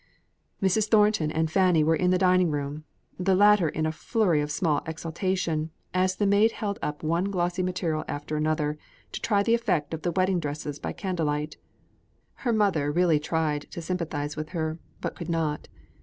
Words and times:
Mrs. 0.63 0.89
Thornton 0.89 1.29
and 1.29 1.51
Fanny 1.51 1.83
were 1.83 1.95
in 1.95 2.09
the 2.09 2.17
dining 2.17 2.49
room; 2.49 2.85
the 3.19 3.35
latter 3.35 3.69
in 3.69 3.85
a 3.85 3.91
flutter 3.91 4.33
of 4.41 4.49
small 4.49 4.81
exultation, 4.87 5.69
as 5.93 6.15
the 6.15 6.25
maid 6.25 6.53
held 6.53 6.79
up 6.81 7.03
one 7.03 7.25
glossy 7.25 7.61
material 7.61 8.03
after 8.07 8.35
another, 8.35 8.79
to 9.11 9.21
try 9.21 9.43
the 9.43 9.53
effect 9.53 9.93
of 9.93 10.01
the 10.01 10.11
wedding 10.11 10.39
dresses 10.39 10.79
by 10.79 10.91
candle 10.91 11.27
light. 11.27 11.57
Her 12.33 12.51
mother 12.51 12.91
really 12.91 13.19
tried 13.19 13.69
to 13.69 13.79
sympathise 13.79 14.35
with 14.35 14.49
her, 14.57 14.79
but 15.01 15.13
could 15.13 15.29
not. 15.29 15.67